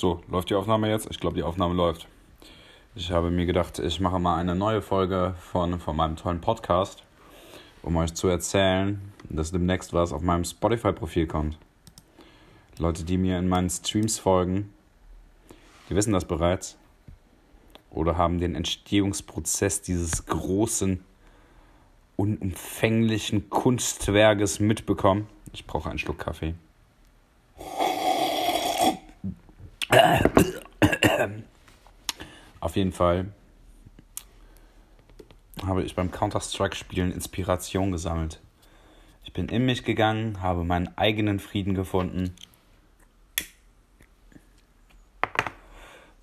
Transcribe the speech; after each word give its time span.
So, 0.00 0.20
läuft 0.28 0.48
die 0.48 0.54
Aufnahme 0.54 0.88
jetzt? 0.88 1.08
Ich 1.10 1.18
glaube, 1.18 1.34
die 1.34 1.42
Aufnahme 1.42 1.74
läuft. 1.74 2.06
Ich 2.94 3.10
habe 3.10 3.32
mir 3.32 3.46
gedacht, 3.46 3.80
ich 3.80 3.98
mache 3.98 4.20
mal 4.20 4.36
eine 4.36 4.54
neue 4.54 4.80
Folge 4.80 5.34
von, 5.40 5.80
von 5.80 5.96
meinem 5.96 6.14
tollen 6.14 6.40
Podcast, 6.40 7.02
um 7.82 7.96
euch 7.96 8.14
zu 8.14 8.28
erzählen, 8.28 9.12
dass 9.28 9.50
demnächst 9.50 9.92
was 9.92 10.12
auf 10.12 10.22
meinem 10.22 10.44
Spotify-Profil 10.44 11.26
kommt. 11.26 11.58
Leute, 12.78 13.02
die 13.02 13.18
mir 13.18 13.40
in 13.40 13.48
meinen 13.48 13.70
Streams 13.70 14.20
folgen, 14.20 14.72
die 15.90 15.96
wissen 15.96 16.12
das 16.12 16.26
bereits 16.26 16.78
oder 17.90 18.16
haben 18.16 18.38
den 18.38 18.54
Entstehungsprozess 18.54 19.82
dieses 19.82 20.26
großen, 20.26 21.02
unumfänglichen 22.14 23.50
Kunstwerkes 23.50 24.60
mitbekommen. 24.60 25.26
Ich 25.52 25.66
brauche 25.66 25.90
einen 25.90 25.98
Schluck 25.98 26.20
Kaffee. 26.20 26.54
Auf 32.60 32.76
jeden 32.76 32.92
Fall 32.92 33.32
habe 35.64 35.82
ich 35.82 35.94
beim 35.94 36.10
Counter-Strike-Spielen 36.10 37.12
Inspiration 37.12 37.90
gesammelt. 37.90 38.40
Ich 39.24 39.32
bin 39.32 39.48
in 39.48 39.64
mich 39.64 39.84
gegangen, 39.84 40.42
habe 40.42 40.64
meinen 40.64 40.96
eigenen 40.96 41.40
Frieden 41.40 41.74
gefunden. 41.74 42.34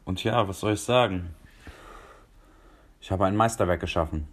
Und 0.06 0.24
ja, 0.24 0.48
was 0.48 0.60
soll 0.60 0.74
ich 0.74 0.82
sagen? 0.82 1.34
Ich 3.02 3.12
habe 3.12 3.26
ein 3.26 3.36
Meisterwerk 3.36 3.82
geschaffen, 3.82 4.28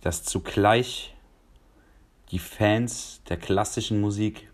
das 0.00 0.24
zugleich 0.24 1.14
die 2.30 2.38
Fans 2.38 3.22
der 3.28 3.36
klassischen 3.36 4.00
Musik 4.00 4.50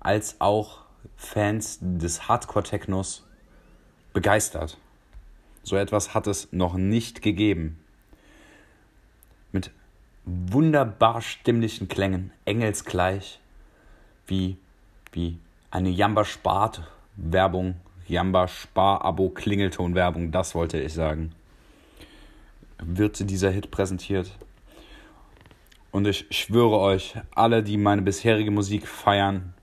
als 0.00 0.40
auch 0.40 0.80
Fans 1.16 1.78
des 1.80 2.28
Hardcore-Technos 2.28 3.24
begeistert. 4.12 4.78
So 5.62 5.76
etwas 5.76 6.14
hat 6.14 6.26
es 6.26 6.52
noch 6.52 6.74
nicht 6.74 7.22
gegeben. 7.22 7.78
Mit 9.52 9.70
wunderbar 10.24 11.20
stimmlichen 11.20 11.88
Klängen, 11.88 12.32
engelsgleich, 12.44 13.40
wie, 14.26 14.56
wie 15.12 15.38
eine 15.70 15.90
Jamba 15.90 16.24
Spart 16.24 16.82
Werbung, 17.16 17.76
Jamba 18.06 18.48
Spar 18.48 19.04
Abo 19.04 19.28
Klingelton 19.28 19.94
Werbung, 19.94 20.32
das 20.32 20.54
wollte 20.54 20.80
ich 20.80 20.94
sagen. 20.94 21.32
Wird 22.78 23.28
dieser 23.30 23.50
Hit 23.50 23.70
präsentiert. 23.70 24.30
Und 25.92 26.06
ich 26.06 26.26
schwöre 26.30 26.78
euch, 26.78 27.16
alle, 27.34 27.62
die 27.62 27.76
meine 27.76 28.02
bisherige 28.02 28.50
Musik 28.50 28.86
feiern, 28.86 29.54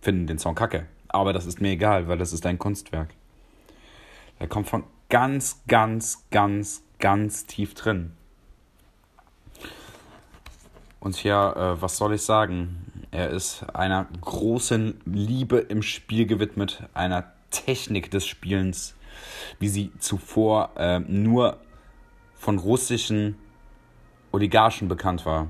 finden 0.00 0.26
den 0.26 0.38
Song 0.38 0.54
kacke. 0.54 0.86
Aber 1.08 1.32
das 1.32 1.46
ist 1.46 1.60
mir 1.60 1.70
egal, 1.70 2.08
weil 2.08 2.18
das 2.18 2.32
ist 2.32 2.46
ein 2.46 2.58
Kunstwerk. 2.58 3.10
Er 4.38 4.48
kommt 4.48 4.68
von 4.68 4.84
ganz, 5.08 5.62
ganz, 5.66 6.24
ganz, 6.30 6.82
ganz 6.98 7.46
tief 7.46 7.74
drin. 7.74 8.12
Und 11.00 11.22
ja, 11.24 11.52
äh, 11.52 11.82
was 11.82 11.96
soll 11.96 12.14
ich 12.14 12.22
sagen? 12.22 13.06
Er 13.10 13.30
ist 13.30 13.64
einer 13.74 14.06
großen 14.20 15.00
Liebe 15.04 15.58
im 15.58 15.82
Spiel 15.82 16.26
gewidmet, 16.26 16.84
einer 16.94 17.32
Technik 17.50 18.10
des 18.10 18.26
Spielens, 18.26 18.94
wie 19.58 19.68
sie 19.68 19.90
zuvor 19.98 20.70
äh, 20.76 21.00
nur 21.00 21.58
von 22.36 22.58
russischen 22.58 23.36
Oligarchen 24.32 24.88
bekannt 24.88 25.26
war, 25.26 25.48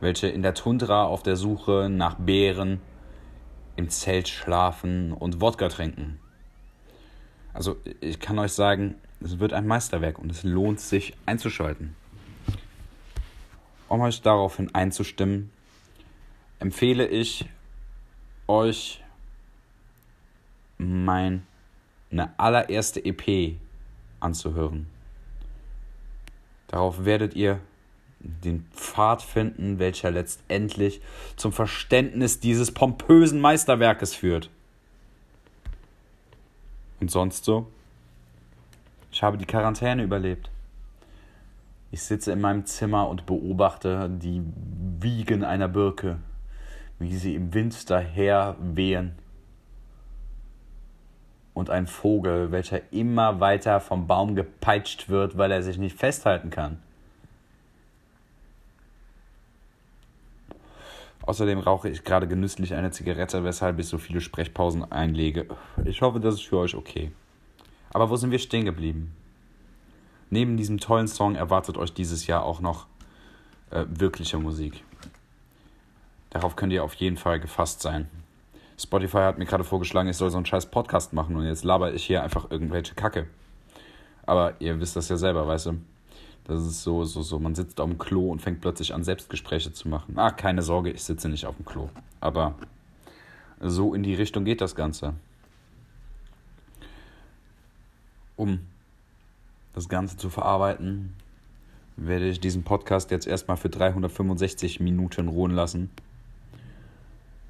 welche 0.00 0.26
in 0.26 0.42
der 0.42 0.54
Tundra 0.54 1.04
auf 1.04 1.22
der 1.22 1.36
Suche 1.36 1.88
nach 1.88 2.16
Bären 2.16 2.80
im 3.76 3.90
Zelt 3.90 4.28
schlafen 4.28 5.12
und 5.12 5.40
Wodka 5.40 5.68
trinken. 5.68 6.18
Also 7.52 7.76
ich 8.00 8.20
kann 8.20 8.38
euch 8.38 8.52
sagen, 8.52 8.96
es 9.20 9.38
wird 9.38 9.52
ein 9.52 9.66
Meisterwerk 9.66 10.18
und 10.18 10.30
es 10.30 10.42
lohnt 10.42 10.80
sich 10.80 11.14
einzuschalten. 11.24 11.96
Um 13.88 14.00
euch 14.00 14.20
daraufhin 14.20 14.74
einzustimmen, 14.74 15.50
empfehle 16.58 17.06
ich 17.06 17.48
euch 18.46 19.02
meine 20.78 21.42
allererste 22.36 23.04
EP 23.04 23.56
anzuhören. 24.20 24.86
Darauf 26.68 27.04
werdet 27.04 27.34
ihr 27.34 27.60
den 28.44 28.66
Pfad 28.74 29.22
finden, 29.22 29.78
welcher 29.78 30.10
letztendlich 30.10 31.00
zum 31.36 31.52
Verständnis 31.52 32.40
dieses 32.40 32.72
pompösen 32.72 33.40
Meisterwerkes 33.40 34.14
führt. 34.14 34.50
Und 37.00 37.10
sonst 37.10 37.44
so? 37.44 37.66
Ich 39.12 39.22
habe 39.22 39.38
die 39.38 39.46
Quarantäne 39.46 40.02
überlebt. 40.02 40.50
Ich 41.90 42.02
sitze 42.02 42.32
in 42.32 42.40
meinem 42.40 42.66
Zimmer 42.66 43.08
und 43.08 43.26
beobachte 43.26 44.10
die 44.10 44.42
Wiegen 45.00 45.44
einer 45.44 45.68
Birke, 45.68 46.18
wie 46.98 47.16
sie 47.16 47.34
im 47.34 47.54
Wind 47.54 47.88
daher 47.88 48.56
wehen. 48.60 49.12
Und 51.54 51.70
ein 51.70 51.86
Vogel, 51.86 52.52
welcher 52.52 52.80
immer 52.92 53.40
weiter 53.40 53.80
vom 53.80 54.06
Baum 54.06 54.34
gepeitscht 54.34 55.08
wird, 55.08 55.38
weil 55.38 55.50
er 55.50 55.62
sich 55.62 55.78
nicht 55.78 55.96
festhalten 55.96 56.50
kann. 56.50 56.82
Außerdem 61.26 61.58
rauche 61.58 61.88
ich 61.88 62.04
gerade 62.04 62.28
genüsslich 62.28 62.74
eine 62.74 62.92
Zigarette, 62.92 63.42
weshalb 63.42 63.80
ich 63.80 63.88
so 63.88 63.98
viele 63.98 64.20
Sprechpausen 64.20 64.90
einlege. 64.90 65.46
Ich 65.84 66.00
hoffe, 66.00 66.20
das 66.20 66.34
ist 66.36 66.46
für 66.46 66.58
euch 66.58 66.76
okay. 66.76 67.10
Aber 67.92 68.10
wo 68.10 68.16
sind 68.16 68.30
wir 68.30 68.38
stehen 68.38 68.64
geblieben? 68.64 69.14
Neben 70.30 70.56
diesem 70.56 70.78
tollen 70.78 71.08
Song 71.08 71.34
erwartet 71.34 71.76
euch 71.78 71.92
dieses 71.92 72.26
Jahr 72.26 72.44
auch 72.44 72.60
noch 72.60 72.86
äh, 73.70 73.84
wirkliche 73.88 74.38
Musik. 74.38 74.84
Darauf 76.30 76.54
könnt 76.54 76.72
ihr 76.72 76.84
auf 76.84 76.94
jeden 76.94 77.16
Fall 77.16 77.40
gefasst 77.40 77.82
sein. 77.82 78.08
Spotify 78.78 79.18
hat 79.18 79.38
mir 79.38 79.46
gerade 79.46 79.64
vorgeschlagen, 79.64 80.08
ich 80.08 80.16
soll 80.16 80.30
so 80.30 80.36
einen 80.36 80.46
scheiß 80.46 80.66
Podcast 80.66 81.12
machen 81.12 81.34
und 81.34 81.46
jetzt 81.46 81.64
laber 81.64 81.94
ich 81.94 82.04
hier 82.04 82.22
einfach 82.22 82.50
irgendwelche 82.50 82.94
Kacke. 82.94 83.26
Aber 84.26 84.54
ihr 84.60 84.78
wisst 84.78 84.96
das 84.96 85.08
ja 85.08 85.16
selber, 85.16 85.46
weißt 85.46 85.66
du? 85.66 85.80
Das 86.46 86.64
ist 86.64 86.84
so, 86.84 87.04
so, 87.04 87.22
so. 87.22 87.40
Man 87.40 87.56
sitzt 87.56 87.80
auf 87.80 87.88
dem 87.88 87.98
Klo 87.98 88.30
und 88.30 88.40
fängt 88.40 88.60
plötzlich 88.60 88.94
an, 88.94 89.02
Selbstgespräche 89.02 89.72
zu 89.72 89.88
machen. 89.88 90.16
Ah, 90.16 90.30
keine 90.30 90.62
Sorge, 90.62 90.90
ich 90.90 91.02
sitze 91.02 91.28
nicht 91.28 91.44
auf 91.44 91.56
dem 91.56 91.64
Klo. 91.64 91.88
Aber 92.20 92.54
so 93.60 93.94
in 93.94 94.04
die 94.04 94.14
Richtung 94.14 94.44
geht 94.44 94.60
das 94.60 94.76
Ganze. 94.76 95.14
Um 98.36 98.60
das 99.74 99.88
Ganze 99.88 100.16
zu 100.16 100.30
verarbeiten, 100.30 101.14
werde 101.96 102.28
ich 102.28 102.38
diesen 102.38 102.62
Podcast 102.62 103.10
jetzt 103.10 103.26
erstmal 103.26 103.56
für 103.56 103.70
365 103.70 104.78
Minuten 104.78 105.28
ruhen 105.28 105.50
lassen. 105.50 105.90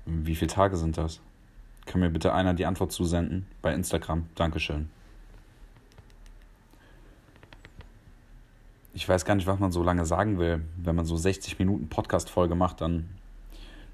Wie 0.07 0.37
viele 0.37 0.51
Tage 0.51 0.77
sind 0.77 0.97
das? 0.97 1.21
Kann 1.85 2.01
mir 2.01 2.11
bitte 2.11 2.33
einer 2.33 2.55
die 2.55 2.65
Antwort 2.65 2.93
zusenden 2.93 3.47
bei 3.61 3.75
Instagram? 3.75 4.27
Dankeschön. 4.37 4.89
Ich 8.97 9.07
weiß 9.07 9.27
gar 9.27 9.35
nicht, 9.35 9.47
was 9.47 9.59
man 9.59 9.73
so 9.73 9.83
lange 9.83 10.07
sagen 10.07 10.39
will. 10.39 10.63
Wenn 10.79 10.97
man 10.97 11.05
so 11.05 11.19
60 11.19 11.59
Minuten 11.59 11.89
Podcast-Folge 11.89 12.55
macht, 12.55 12.81
dann, 12.81 13.11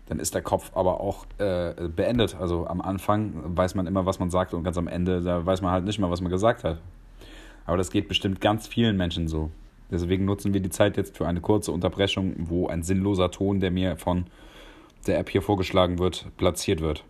dann 0.07 0.21
ist 0.21 0.33
der 0.33 0.43
Kopf 0.43 0.71
aber 0.77 1.01
auch 1.01 1.27
äh, 1.39 1.75
beendet. 1.89 2.37
Also 2.39 2.69
am 2.69 2.81
Anfang 2.81 3.57
weiß 3.57 3.75
man 3.75 3.89
immer, 3.89 4.07
was 4.07 4.21
man 4.21 4.31
sagt 4.31 4.55
und 4.55 4.63
ganz 4.63 4.79
am 4.79 4.87
Ende, 4.87 5.21
da 5.21 5.45
weiß 5.45 5.61
man 5.61 5.73
halt 5.73 5.85
nicht 5.85 5.99
mehr, 5.99 6.09
was 6.09 6.21
man 6.21 6.31
gesagt 6.31 6.63
hat. 6.63 6.81
Aber 7.67 7.77
das 7.77 7.91
geht 7.91 8.07
bestimmt 8.07 8.41
ganz 8.41 8.69
vielen 8.69 8.97
Menschen 8.97 9.27
so. 9.27 9.51
Deswegen 9.91 10.25
nutzen 10.25 10.55
wir 10.55 10.61
die 10.61 10.71
Zeit 10.71 10.97
jetzt 10.97 11.17
für 11.17 11.27
eine 11.27 11.41
kurze 11.41 11.73
Unterbrechung, 11.73 12.35
wo 12.39 12.69
ein 12.69 12.85
sinnloser 12.85 13.33
Ton, 13.33 13.59
der 13.59 13.73
mir 13.73 13.97
von 13.97 14.27
der 15.09 15.19
App 15.19 15.31
hier 15.31 15.43
vorgeschlagen 15.43 15.99
wird, 15.99 16.27
platziert 16.37 16.81
wird. 16.81 17.05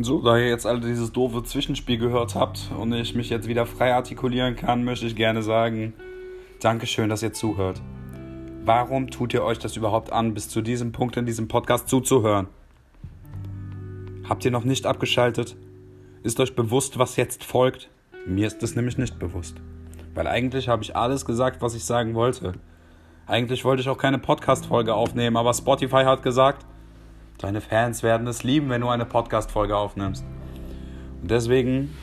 So, 0.00 0.22
da 0.22 0.38
ihr 0.38 0.46
jetzt 0.46 0.64
alle 0.64 0.78
dieses 0.78 1.10
doofe 1.10 1.42
Zwischenspiel 1.42 1.98
gehört 1.98 2.36
habt 2.36 2.70
und 2.78 2.92
ich 2.92 3.16
mich 3.16 3.30
jetzt 3.30 3.48
wieder 3.48 3.66
frei 3.66 3.92
artikulieren 3.92 4.54
kann, 4.54 4.84
möchte 4.84 5.06
ich 5.06 5.16
gerne 5.16 5.42
sagen, 5.42 5.92
Dankeschön, 6.60 7.08
dass 7.08 7.24
ihr 7.24 7.32
zuhört. 7.32 7.82
Warum 8.64 9.10
tut 9.10 9.34
ihr 9.34 9.42
euch 9.42 9.58
das 9.58 9.76
überhaupt 9.76 10.12
an, 10.12 10.34
bis 10.34 10.48
zu 10.48 10.62
diesem 10.62 10.92
Punkt 10.92 11.16
in 11.16 11.26
diesem 11.26 11.48
Podcast 11.48 11.88
zuzuhören? 11.88 12.46
Habt 14.28 14.44
ihr 14.44 14.52
noch 14.52 14.62
nicht 14.62 14.86
abgeschaltet? 14.86 15.56
Ist 16.22 16.38
euch 16.38 16.54
bewusst, 16.54 17.00
was 17.00 17.16
jetzt 17.16 17.42
folgt? 17.42 17.90
Mir 18.24 18.46
ist 18.46 18.62
es 18.62 18.76
nämlich 18.76 18.98
nicht 18.98 19.18
bewusst. 19.18 19.56
Weil 20.14 20.28
eigentlich 20.28 20.68
habe 20.68 20.84
ich 20.84 20.94
alles 20.94 21.24
gesagt, 21.24 21.60
was 21.60 21.74
ich 21.74 21.84
sagen 21.84 22.14
wollte. 22.14 22.52
Eigentlich 23.26 23.64
wollte 23.64 23.82
ich 23.82 23.88
auch 23.88 23.98
keine 23.98 24.20
Podcast-Folge 24.20 24.94
aufnehmen, 24.94 25.36
aber 25.36 25.52
Spotify 25.54 26.04
hat 26.04 26.22
gesagt, 26.22 26.64
deine 27.38 27.60
Fans 27.60 28.02
werden 28.02 28.26
es 28.26 28.42
lieben, 28.42 28.68
wenn 28.68 28.80
du 28.80 28.88
eine 28.88 29.04
Podcast-Folge 29.04 29.76
aufnimmst. 29.76 30.24
Und 31.22 31.30
deswegen 31.30 31.94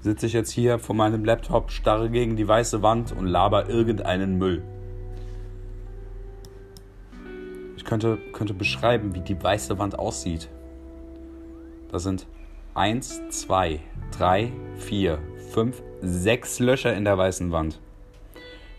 sitze 0.00 0.26
ich 0.26 0.32
jetzt 0.32 0.50
hier 0.50 0.78
vor 0.78 0.94
meinem 0.94 1.24
Laptop, 1.24 1.70
starre 1.70 2.10
gegen 2.10 2.36
die 2.36 2.48
weiße 2.48 2.82
Wand 2.82 3.12
und 3.12 3.26
laber 3.26 3.68
irgendeinen 3.68 4.38
Müll. 4.38 4.62
Ich 7.76 7.84
könnte, 7.84 8.18
könnte 8.32 8.54
beschreiben, 8.54 9.14
wie 9.14 9.20
die 9.20 9.40
weiße 9.42 9.78
Wand 9.78 9.98
aussieht. 9.98 10.48
Da 11.90 11.98
sind 11.98 12.26
1, 12.74 13.28
2, 13.30 13.80
3, 14.16 14.52
4, 14.76 15.18
5, 15.52 15.82
6 16.02 16.58
Löcher 16.60 16.94
in 16.94 17.04
der 17.04 17.18
weißen 17.18 17.50
Wand. 17.52 17.80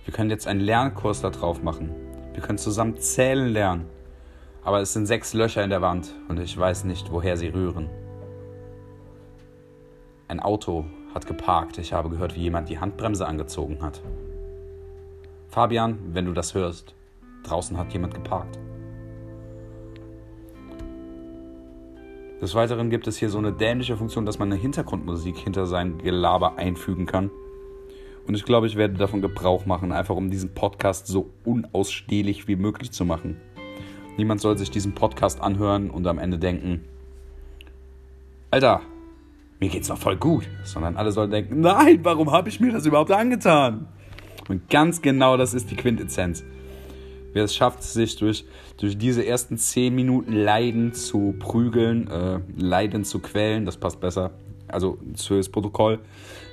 Wir 0.05 0.13
können 0.13 0.29
jetzt 0.29 0.47
einen 0.47 0.61
Lernkurs 0.61 1.21
da 1.21 1.29
drauf 1.29 1.61
machen. 1.61 1.91
Wir 2.33 2.41
können 2.41 2.57
zusammen 2.57 2.97
zählen 2.97 3.49
lernen. 3.49 3.85
Aber 4.63 4.79
es 4.79 4.93
sind 4.93 5.07
sechs 5.07 5.33
Löcher 5.33 5.63
in 5.63 5.69
der 5.69 5.81
Wand 5.81 6.13
und 6.27 6.39
ich 6.39 6.57
weiß 6.57 6.83
nicht, 6.83 7.11
woher 7.11 7.35
sie 7.37 7.47
rühren. 7.47 7.89
Ein 10.27 10.39
Auto 10.39 10.85
hat 11.13 11.25
geparkt. 11.25 11.77
Ich 11.77 11.93
habe 11.93 12.09
gehört, 12.09 12.35
wie 12.35 12.41
jemand 12.41 12.69
die 12.69 12.79
Handbremse 12.79 13.27
angezogen 13.27 13.81
hat. 13.81 14.01
Fabian, 15.49 15.97
wenn 16.13 16.25
du 16.25 16.31
das 16.31 16.53
hörst, 16.53 16.95
draußen 17.43 17.77
hat 17.77 17.91
jemand 17.91 18.13
geparkt. 18.13 18.57
Des 22.41 22.55
Weiteren 22.55 22.89
gibt 22.89 23.07
es 23.07 23.17
hier 23.17 23.29
so 23.29 23.37
eine 23.37 23.51
dämliche 23.51 23.97
Funktion, 23.97 24.25
dass 24.25 24.39
man 24.39 24.51
eine 24.51 24.59
Hintergrundmusik 24.59 25.37
hinter 25.37 25.65
sein 25.65 25.97
Gelaber 25.97 26.57
einfügen 26.57 27.05
kann. 27.05 27.29
Und 28.27 28.35
ich 28.35 28.45
glaube, 28.45 28.67
ich 28.67 28.77
werde 28.77 28.95
davon 28.95 29.21
Gebrauch 29.21 29.65
machen, 29.65 29.91
einfach 29.91 30.15
um 30.15 30.31
diesen 30.31 30.53
Podcast 30.53 31.07
so 31.07 31.29
unausstehlich 31.43 32.47
wie 32.47 32.55
möglich 32.55 32.91
zu 32.91 33.05
machen. 33.05 33.39
Niemand 34.17 34.41
soll 34.41 34.57
sich 34.57 34.71
diesen 34.71 34.93
Podcast 34.93 35.41
anhören 35.41 35.89
und 35.89 36.05
am 36.07 36.19
Ende 36.19 36.37
denken, 36.37 36.83
Alter, 38.51 38.81
mir 39.59 39.69
geht's 39.69 39.87
doch 39.87 39.97
voll 39.97 40.17
gut. 40.17 40.49
Sondern 40.63 40.97
alle 40.97 41.11
sollen 41.11 41.31
denken, 41.31 41.61
nein, 41.61 41.99
warum 42.03 42.31
habe 42.31 42.49
ich 42.49 42.59
mir 42.59 42.71
das 42.71 42.85
überhaupt 42.85 43.11
angetan? 43.11 43.87
Und 44.49 44.69
ganz 44.69 45.01
genau 45.01 45.37
das 45.37 45.53
ist 45.53 45.71
die 45.71 45.75
Quintessenz. 45.75 46.43
Wer 47.33 47.45
es 47.45 47.55
schafft, 47.55 47.83
sich 47.83 48.17
durch, 48.17 48.45
durch 48.77 48.97
diese 48.97 49.25
ersten 49.25 49.57
10 49.57 49.95
Minuten 49.95 50.33
Leiden 50.33 50.93
zu 50.93 51.33
prügeln, 51.39 52.09
äh, 52.09 52.39
Leiden 52.57 53.05
zu 53.05 53.19
quälen, 53.19 53.65
das 53.65 53.77
passt 53.77 54.01
besser, 54.01 54.31
also 54.67 54.97
fürs 55.15 55.47
Protokoll, 55.47 55.99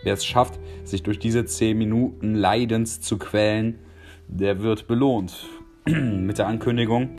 wer 0.04 0.14
es 0.14 0.24
schafft, 0.24 0.60
sich 0.84 1.02
durch 1.02 1.18
diese 1.18 1.44
10 1.44 1.76
Minuten 1.76 2.34
Leidens 2.34 3.00
zu 3.00 3.18
quälen, 3.18 3.80
der 4.28 4.62
wird 4.62 4.86
belohnt. 4.86 5.46
Mit 5.86 6.38
der 6.38 6.46
Ankündigung, 6.46 7.10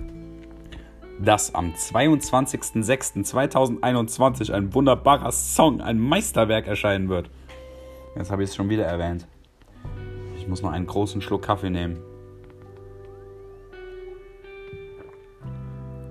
dass 1.19 1.53
am 1.53 1.73
22.06.2021 1.73 4.51
ein 4.53 4.73
wunderbarer 4.73 5.31
Song, 5.31 5.81
ein 5.81 5.99
Meisterwerk 5.99 6.65
erscheinen 6.67 7.09
wird. 7.09 7.29
Jetzt 8.15 8.31
habe 8.31 8.43
ich 8.43 8.49
es 8.49 8.55
schon 8.55 8.69
wieder 8.69 8.85
erwähnt. 8.85 9.27
Ich 10.37 10.47
muss 10.47 10.61
noch 10.61 10.71
einen 10.71 10.87
großen 10.87 11.21
Schluck 11.21 11.41
Kaffee 11.43 11.69
nehmen. 11.69 11.99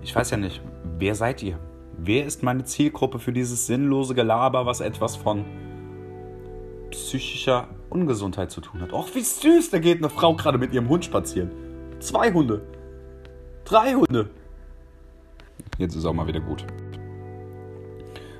Ich 0.02 0.14
weiß 0.14 0.30
ja 0.30 0.36
nicht, 0.36 0.60
wer 0.98 1.14
seid 1.14 1.42
ihr? 1.42 1.58
Wer 1.96 2.26
ist 2.26 2.42
meine 2.42 2.64
Zielgruppe 2.64 3.18
für 3.18 3.32
dieses 3.32 3.66
sinnlose 3.66 4.14
Gelaber, 4.14 4.66
was 4.66 4.80
etwas 4.80 5.16
von 5.16 5.46
psychischer 6.90 7.68
Ungesundheit 7.90 8.50
zu 8.50 8.60
tun 8.60 8.80
hat? 8.80 8.92
Och, 8.92 9.14
wie 9.14 9.22
süß, 9.22 9.70
da 9.70 9.78
geht 9.78 9.98
eine 9.98 10.10
Frau 10.10 10.34
gerade 10.36 10.58
mit 10.58 10.72
ihrem 10.72 10.88
Hund 10.88 11.04
spazieren. 11.04 11.50
Zwei 11.98 12.32
Hunde. 12.32 12.62
Drei 13.64 13.94
Hunde. 13.94 14.30
Jetzt 15.78 15.94
ist 15.94 16.04
auch 16.04 16.12
mal 16.12 16.26
wieder 16.26 16.40
gut. 16.40 16.66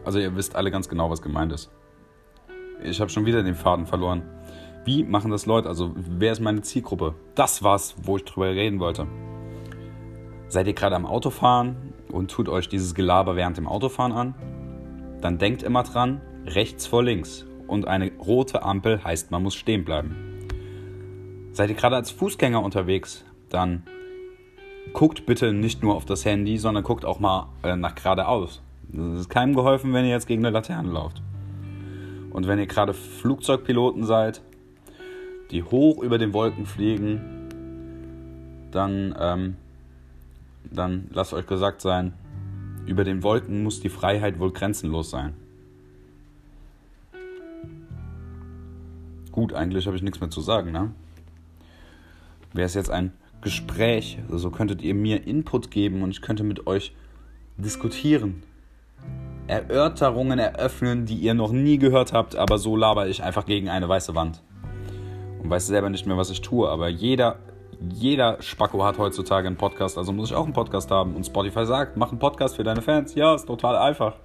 Also 0.05 0.19
ihr 0.19 0.35
wisst 0.35 0.56
alle 0.56 0.70
ganz 0.70 0.88
genau, 0.88 1.08
was 1.08 1.23
gemeint 1.23 1.52
ist. 1.52 1.70
Ich 2.82 3.00
habe 3.00 3.11
schon 3.11 3.26
wieder 3.26 3.43
den 3.43 3.55
Faden 3.55 3.87
verloren. 3.87 4.23
Wie 4.85 5.05
machen 5.05 5.31
das 5.31 5.46
Leute? 5.46 5.69
Also 5.69 5.93
wer 5.94 6.32
ist 6.32 6.40
meine 6.40 6.62
Zielgruppe? 6.62 7.14
Das 7.35 7.62
war's, 7.62 7.94
wo 8.02 8.17
ich 8.17 8.25
drüber 8.25 8.49
reden 8.49 8.81
wollte. 8.81 9.06
Seid 10.49 10.67
ihr 10.67 10.73
gerade 10.73 10.96
am 10.96 11.06
Autofahren 11.06 11.93
und 12.11 12.31
tut 12.31 12.49
euch 12.49 12.69
dieses 12.69 12.94
Gelaber 12.94 13.37
während 13.37 13.56
dem 13.56 13.69
Autofahren 13.69 14.12
an? 14.12 14.35
Dann 15.20 15.38
denkt 15.38 15.62
immer 15.62 15.82
dran, 15.82 16.20
rechts 16.46 16.87
vor 16.87 17.02
links. 17.02 17.44
Und 17.67 17.87
eine 17.87 18.11
rote 18.17 18.62
Ampel 18.62 19.05
heißt, 19.05 19.31
man 19.31 19.43
muss 19.43 19.55
stehen 19.55 19.85
bleiben. 19.85 20.17
Seid 21.52 21.69
ihr 21.69 21.76
gerade 21.76 21.96
als 21.96 22.11
Fußgänger 22.11 22.62
unterwegs? 22.62 23.25
Dann 23.50 23.82
guckt 24.93 25.26
bitte 25.26 25.52
nicht 25.52 25.82
nur 25.82 25.94
auf 25.94 26.05
das 26.05 26.25
Handy, 26.25 26.58
sondern 26.58 26.85
guckt 26.85 27.05
auch 27.05 27.20
mal 27.20 27.49
äh, 27.62 27.76
nach 27.76 27.94
geradeaus. 27.94 28.62
Das 28.90 29.20
ist 29.20 29.29
keinem 29.29 29.55
geholfen, 29.55 29.93
wenn 29.93 30.05
ihr 30.05 30.11
jetzt 30.11 30.26
gegen 30.26 30.44
eine 30.44 30.52
Laterne 30.52 30.90
lauft. 30.90 31.23
Und 32.31 32.46
wenn 32.46 32.58
ihr 32.58 32.67
gerade 32.67 32.94
Flugzeugpiloten 32.94 34.05
seid, 34.05 34.40
die 35.50 35.62
hoch 35.62 36.02
über 36.02 36.19
den 36.19 36.32
Wolken 36.32 36.67
fliegen, 36.67 37.20
dann 38.70 39.14
ähm, 39.19 39.56
dann 40.70 41.08
lasst 41.12 41.32
euch 41.32 41.46
gesagt 41.46 41.81
sein, 41.81 42.12
über 42.87 43.05
den 43.05 43.23
Wolken 43.23 43.62
muss 43.62 43.81
die 43.81 43.88
Freiheit 43.88 44.38
wohl 44.38 44.52
grenzenlos 44.52 45.11
sein. 45.11 45.35
Gut, 49.32 49.52
eigentlich 49.52 49.87
habe 49.87 49.96
ich 49.96 50.02
nichts 50.02 50.20
mehr 50.20 50.31
zu 50.31 50.40
sagen, 50.40 50.73
ne? 50.73 50.93
Wäre 52.52 52.67
es 52.67 52.75
jetzt 52.75 52.90
ein 52.90 53.12
Gespräch, 53.40 54.19
so 54.29 54.35
also 54.35 54.50
könntet 54.50 54.82
ihr 54.82 54.94
mir 54.94 55.26
Input 55.26 55.70
geben 55.70 56.02
und 56.02 56.11
ich 56.11 56.23
könnte 56.23 56.44
mit 56.44 56.67
euch 56.67 56.94
diskutieren. 57.56 58.43
Erörterungen 59.46 60.38
eröffnen, 60.38 61.06
die 61.06 61.17
ihr 61.17 61.35
noch 61.35 61.52
nie 61.52 61.79
gehört 61.79 62.12
habt, 62.12 62.37
aber 62.37 62.58
so 62.58 62.76
laber 62.76 63.08
ich 63.08 63.23
einfach 63.23 63.46
gegen 63.46 63.69
eine 63.69 63.88
weiße 63.88 64.14
Wand. 64.14 64.43
Und 65.43 65.50
weiß 65.50 65.67
selber 65.67 65.88
nicht 65.88 66.06
mehr, 66.06 66.17
was 66.17 66.31
ich 66.31 66.40
tue, 66.40 66.69
aber 66.69 66.88
jeder 66.88 67.38
jeder 67.81 68.43
Spacko 68.43 68.85
hat 68.85 68.99
heutzutage 68.99 69.46
einen 69.46 69.56
Podcast, 69.56 69.99
also 69.99 70.12
muss 70.12 70.31
ich 70.31 70.37
auch 70.37 70.44
einen 70.44 70.52
Podcast 70.52 70.90
haben. 70.90 71.14
Und 71.14 71.25
Spotify 71.25 71.64
sagt, 71.64 71.96
mach 71.96 72.11
einen 72.11 72.19
Podcast 72.19 72.56
für 72.56 72.64
deine 72.64 72.82
Fans. 72.82 73.14
Ja, 73.14 73.35
ist 73.35 73.46
total 73.46 73.76
einfach. 73.76 74.17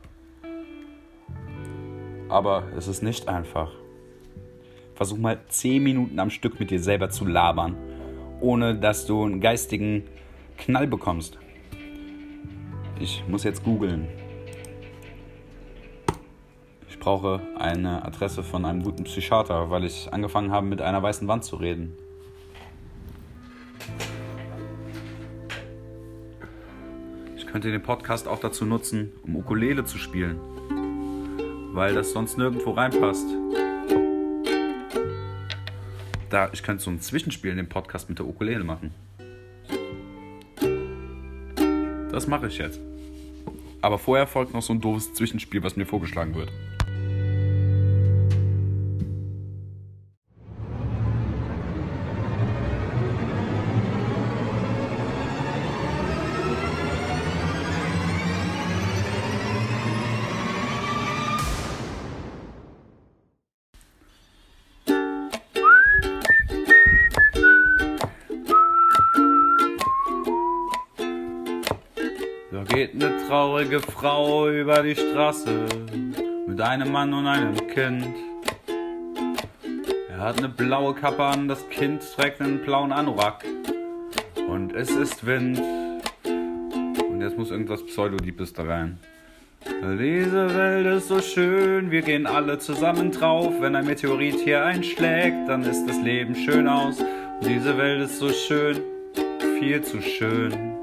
Aber 2.29 2.63
es 2.75 2.87
ist 2.87 3.03
nicht 3.03 3.27
einfach. 3.27 3.71
Versuch 4.95 5.17
mal 5.17 5.39
10 5.47 5.83
Minuten 5.83 6.19
am 6.19 6.29
Stück 6.29 6.59
mit 6.59 6.71
dir 6.71 6.79
selber 6.79 7.09
zu 7.09 7.25
labern, 7.25 7.75
ohne 8.43 8.75
dass 8.75 9.05
du 9.05 9.23
einen 9.23 9.41
geistigen 9.41 10.03
Knall 10.57 10.85
bekommst. 10.85 11.39
Ich 12.99 13.23
muss 13.27 13.43
jetzt 13.43 13.63
googeln. 13.63 14.07
Ich 16.89 16.99
brauche 16.99 17.41
eine 17.57 18.05
Adresse 18.05 18.43
von 18.43 18.65
einem 18.65 18.83
guten 18.83 19.05
Psychiater, 19.05 19.69
weil 19.69 19.83
ich 19.83 20.13
angefangen 20.13 20.51
habe, 20.51 20.67
mit 20.67 20.81
einer 20.81 21.01
weißen 21.01 21.27
Wand 21.27 21.43
zu 21.43 21.55
reden. 21.55 21.97
könnt 27.53 27.65
ihr 27.65 27.71
den 27.71 27.83
Podcast 27.83 28.27
auch 28.27 28.39
dazu 28.39 28.65
nutzen, 28.65 29.11
um 29.21 29.35
Ukulele 29.35 29.85
zu 29.85 29.99
spielen. 29.99 30.39
Weil 31.71 31.93
das 31.93 32.11
sonst 32.11 32.35
nirgendwo 32.35 32.71
reinpasst. 32.71 33.27
Da, 36.33 36.49
ich 36.51 36.63
könnte 36.63 36.81
so 36.81 36.89
ein 36.89 36.99
Zwischenspiel 36.99 37.51
in 37.51 37.57
dem 37.57 37.69
Podcast 37.69 38.09
mit 38.09 38.17
der 38.17 38.25
Ukulele 38.25 38.63
machen. 38.63 38.91
Das 42.09 42.25
mache 42.25 42.47
ich 42.47 42.57
jetzt. 42.57 42.79
Aber 43.81 43.99
vorher 43.99 44.25
folgt 44.25 44.51
noch 44.51 44.63
so 44.63 44.73
ein 44.73 44.81
doofes 44.81 45.13
Zwischenspiel, 45.13 45.61
was 45.61 45.75
mir 45.75 45.85
vorgeschlagen 45.85 46.33
wird. 46.33 46.51
Geht 72.61 72.93
eine 72.93 73.17
traurige 73.27 73.79
Frau 73.79 74.47
über 74.47 74.83
die 74.83 74.95
Straße 74.95 75.65
mit 76.45 76.61
einem 76.61 76.91
Mann 76.91 77.11
und 77.11 77.25
einem 77.25 77.55
Kind. 77.67 78.05
Er 80.09 80.19
hat 80.19 80.37
eine 80.37 80.49
blaue 80.49 80.93
Kappe 80.93 81.23
an, 81.23 81.47
das 81.47 81.67
Kind 81.69 82.03
trägt 82.15 82.41
einen 82.41 82.59
blauen 82.59 82.91
Anorak. 82.91 83.43
Und 84.47 84.73
es 84.75 84.91
ist 84.91 85.25
Wind. 85.25 85.59
Und 86.23 87.21
jetzt 87.21 87.37
muss 87.37 87.49
irgendwas 87.49 87.83
Pseudodiebes 87.85 88.53
da 88.53 88.63
rein. 88.63 88.99
Diese 89.65 90.53
Welt 90.55 90.85
ist 90.85 91.07
so 91.07 91.21
schön, 91.21 91.89
wir 91.89 92.03
gehen 92.03 92.27
alle 92.27 92.59
zusammen 92.59 93.11
drauf. 93.11 93.53
Wenn 93.59 93.75
ein 93.75 93.85
Meteorit 93.85 94.39
hier 94.41 94.63
einschlägt, 94.63 95.47
dann 95.47 95.63
ist 95.63 95.87
das 95.87 95.99
Leben 96.01 96.35
schön 96.35 96.67
aus. 96.67 96.99
Und 96.99 97.47
diese 97.47 97.77
Welt 97.77 98.03
ist 98.03 98.19
so 98.19 98.29
schön, 98.29 98.79
viel 99.59 99.81
zu 99.81 100.01
schön. 100.01 100.82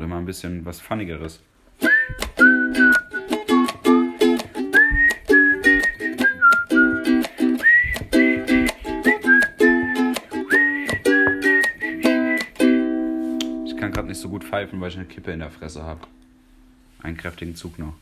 Oder 0.00 0.08
mal 0.08 0.16
ein 0.16 0.24
bisschen 0.24 0.64
was 0.64 0.80
Funnigeres. 0.80 1.40
Ich 13.66 13.76
kann 13.76 13.92
gerade 13.92 14.08
nicht 14.08 14.18
so 14.18 14.30
gut 14.30 14.42
pfeifen, 14.42 14.80
weil 14.80 14.88
ich 14.88 14.96
eine 14.96 15.04
Kippe 15.04 15.32
in 15.32 15.40
der 15.40 15.50
Fresse 15.50 15.82
habe. 15.82 16.00
Einen 17.02 17.18
kräftigen 17.18 17.54
Zug 17.54 17.78
noch. 17.78 17.92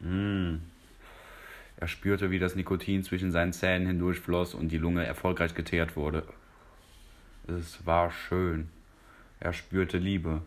Mm. 0.00 0.56
Er 1.78 1.88
spürte, 1.88 2.30
wie 2.30 2.38
das 2.38 2.56
Nikotin 2.56 3.02
zwischen 3.04 3.32
seinen 3.32 3.54
Zähnen 3.54 3.86
hindurchfloss 3.86 4.52
und 4.52 4.68
die 4.68 4.76
Lunge 4.76 5.06
erfolgreich 5.06 5.54
geteert 5.54 5.96
wurde. 5.96 6.24
Es 7.48 7.86
war 7.86 8.10
schön. 8.10 8.68
Er 9.40 9.52
spürte 9.52 9.98
Liebe 9.98 10.42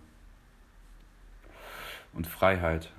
und 2.14 2.28
Freiheit 2.28 2.92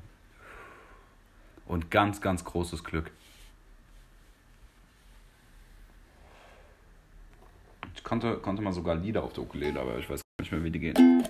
und 1.66 1.90
ganz, 1.90 2.20
ganz 2.20 2.44
großes 2.44 2.85
Glück. 2.85 3.11
Ich 7.94 8.04
konnte, 8.04 8.37
konnte 8.38 8.62
mal 8.62 8.73
sogar 8.73 8.94
Lieder 8.94 9.23
auf 9.23 9.32
der 9.32 9.44
Ukulele, 9.44 9.80
aber 9.80 9.99
ich 9.99 10.09
weiß 10.09 10.20
nicht 10.40 10.52
mehr, 10.52 10.64
wie 10.64 10.70
die 10.70 10.80
gehen. 10.80 11.28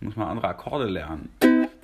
Ich 0.00 0.06
muss 0.06 0.16
mal 0.16 0.26
andere 0.30 0.48
Akkorde 0.48 0.84
lernen. 0.84 1.30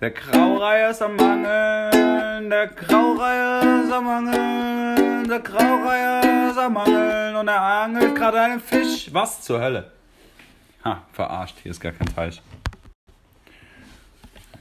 Der 0.01 0.11
Graureiher 0.11 0.91
ist 0.91 1.03
am 1.03 1.17
Mangeln, 1.17 2.51
der 2.51 2.67
Graureiher 2.69 3.83
ist 3.83 3.93
am 3.93 4.05
Mangeln, 4.05 5.29
der 5.29 5.41
Graureiher 5.41 6.51
ist 6.51 6.59
am 6.59 6.75
Mangeln 6.75 7.37
und 7.37 7.49
er 7.49 7.61
angelt 7.61 8.15
gerade 8.15 8.41
einen 8.41 8.61
Fisch. 8.61 9.13
Was 9.13 9.41
zur 9.41 9.61
Hölle? 9.61 9.91
Ha, 10.85 11.03
verarscht, 11.13 11.57
hier 11.63 11.71
ist 11.71 11.81
gar 11.81 11.93
kein 11.93 12.15
Teich. 12.15 12.43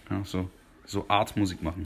Ja, 0.10 0.22
so, 0.24 0.50
so 0.86 1.06
Art-Musik 1.10 1.62
machen. 1.62 1.86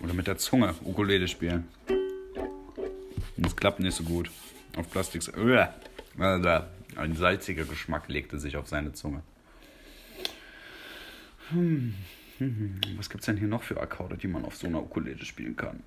Oder 0.00 0.14
mit 0.14 0.26
der 0.26 0.38
Zunge 0.38 0.74
Ukulele 0.84 1.28
spielen. 1.28 1.68
Das 3.36 3.56
klappt 3.56 3.80
nicht 3.80 3.94
so 3.94 4.04
gut. 4.04 4.30
Auf 4.76 4.90
Plastik. 4.90 5.22
Ein 6.96 7.16
salziger 7.16 7.64
Geschmack 7.64 8.08
legte 8.08 8.38
sich 8.38 8.56
auf 8.56 8.68
seine 8.68 8.92
Zunge. 8.92 9.22
Hm. 11.50 11.94
Was 12.96 13.10
gibt's 13.10 13.26
denn 13.26 13.36
hier 13.36 13.48
noch 13.48 13.62
für 13.62 13.80
Akkorde, 13.80 14.16
die 14.16 14.28
man 14.28 14.44
auf 14.44 14.56
so 14.56 14.66
einer 14.66 14.82
Ukulele 14.82 15.24
spielen 15.24 15.56
kann? 15.56 15.82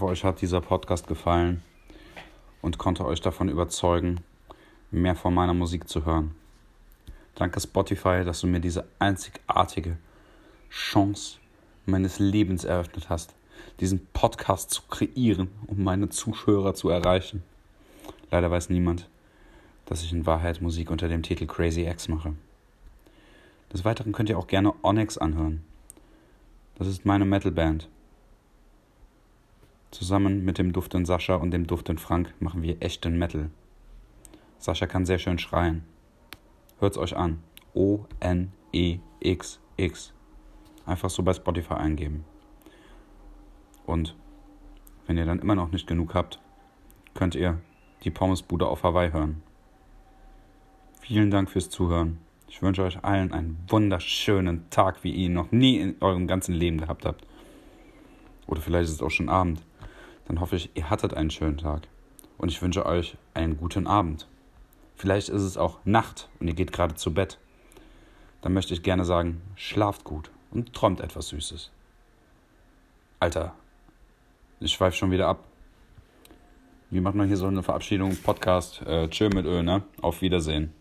Hoffe, 0.00 0.12
euch 0.12 0.24
hat 0.24 0.40
dieser 0.40 0.62
Podcast 0.62 1.06
gefallen 1.08 1.62
und 2.62 2.78
konnte 2.78 3.04
euch 3.04 3.20
davon 3.20 3.50
überzeugen, 3.50 4.20
mehr 4.90 5.14
von 5.14 5.34
meiner 5.34 5.52
Musik 5.52 5.88
zu 5.88 6.06
hören. 6.06 6.34
Danke 7.34 7.60
Spotify, 7.60 8.22
dass 8.24 8.40
du 8.40 8.46
mir 8.46 8.60
diese 8.60 8.86
einzigartige 8.98 9.98
Chance 10.70 11.36
meines 11.84 12.18
Lebens 12.18 12.64
eröffnet 12.64 13.10
hast, 13.10 13.34
diesen 13.80 14.06
Podcast 14.14 14.70
zu 14.70 14.82
kreieren, 14.88 15.50
um 15.66 15.84
meine 15.84 16.08
Zuschauer 16.08 16.74
zu 16.74 16.88
erreichen. 16.88 17.42
Leider 18.30 18.50
weiß 18.50 18.70
niemand, 18.70 19.06
dass 19.84 20.02
ich 20.02 20.12
in 20.12 20.24
Wahrheit 20.24 20.62
Musik 20.62 20.90
unter 20.90 21.08
dem 21.08 21.22
Titel 21.22 21.46
Crazy 21.46 21.86
X 21.86 22.08
mache. 22.08 22.32
Des 23.70 23.84
Weiteren 23.84 24.12
könnt 24.12 24.30
ihr 24.30 24.38
auch 24.38 24.46
gerne 24.46 24.72
Onyx 24.82 25.18
anhören. 25.18 25.62
Das 26.76 26.88
ist 26.88 27.04
meine 27.04 27.26
Metalband. 27.26 27.86
Zusammen 29.90 30.44
mit 30.44 30.58
dem 30.58 30.72
Duften 30.72 31.04
Sascha 31.04 31.34
und 31.34 31.50
dem 31.50 31.66
Duften 31.66 31.98
Frank 31.98 32.32
machen 32.38 32.62
wir 32.62 32.80
echten 32.80 33.18
Metal. 33.18 33.50
Sascha 34.58 34.86
kann 34.86 35.04
sehr 35.04 35.18
schön 35.18 35.38
schreien. 35.38 35.84
Hört's 36.78 36.96
euch 36.96 37.16
an. 37.16 37.42
O-N-E-X-X. 37.74 38.12
Einfach 40.86 41.10
so 41.10 41.24
bei 41.24 41.34
Spotify 41.34 41.74
eingeben. 41.74 42.24
Und 43.84 44.14
wenn 45.06 45.16
ihr 45.16 45.26
dann 45.26 45.40
immer 45.40 45.56
noch 45.56 45.72
nicht 45.72 45.88
genug 45.88 46.14
habt, 46.14 46.40
könnt 47.14 47.34
ihr 47.34 47.60
die 48.04 48.10
Pommesbude 48.10 48.68
auf 48.68 48.84
Hawaii 48.84 49.10
hören. 49.10 49.42
Vielen 51.00 51.32
Dank 51.32 51.50
fürs 51.50 51.68
Zuhören. 51.68 52.18
Ich 52.46 52.62
wünsche 52.62 52.84
euch 52.84 53.02
allen 53.04 53.32
einen 53.32 53.58
wunderschönen 53.68 54.70
Tag, 54.70 55.02
wie 55.02 55.10
ihr 55.10 55.26
ihn 55.26 55.32
noch 55.32 55.50
nie 55.50 55.78
in 55.78 55.96
eurem 56.00 56.28
ganzen 56.28 56.54
Leben 56.54 56.78
gehabt 56.78 57.04
habt. 57.04 57.26
Oder 58.46 58.60
vielleicht 58.60 58.84
ist 58.84 58.94
es 58.94 59.02
auch 59.02 59.10
schon 59.10 59.28
Abend. 59.28 59.60
Dann 60.30 60.38
hoffe 60.38 60.54
ich, 60.54 60.70
ihr 60.74 60.88
hattet 60.88 61.12
einen 61.12 61.30
schönen 61.30 61.56
Tag. 61.56 61.88
Und 62.38 62.52
ich 62.52 62.62
wünsche 62.62 62.86
euch 62.86 63.16
einen 63.34 63.56
guten 63.56 63.88
Abend. 63.88 64.28
Vielleicht 64.94 65.28
ist 65.28 65.42
es 65.42 65.56
auch 65.56 65.78
Nacht 65.84 66.28
und 66.38 66.46
ihr 66.46 66.54
geht 66.54 66.70
gerade 66.70 66.94
zu 66.94 67.12
Bett. 67.12 67.36
Dann 68.40 68.52
möchte 68.52 68.72
ich 68.72 68.84
gerne 68.84 69.04
sagen, 69.04 69.42
schlaft 69.56 70.04
gut 70.04 70.30
und 70.52 70.72
träumt 70.72 71.00
etwas 71.00 71.30
Süßes. 71.30 71.72
Alter, 73.18 73.54
ich 74.60 74.72
schweife 74.72 74.96
schon 74.96 75.10
wieder 75.10 75.26
ab. 75.26 75.42
Wie 76.90 77.00
macht 77.00 77.16
man 77.16 77.26
hier 77.26 77.36
so 77.36 77.48
eine 77.48 77.64
Verabschiedung? 77.64 78.14
Podcast, 78.14 78.82
äh, 78.82 79.08
chill 79.08 79.30
mit 79.30 79.46
Öl, 79.46 79.64
ne? 79.64 79.82
Auf 80.00 80.22
Wiedersehen. 80.22 80.72